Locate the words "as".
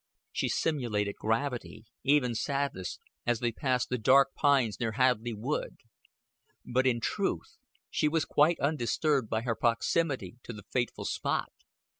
3.27-3.39